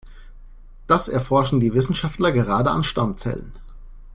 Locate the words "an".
2.71-2.83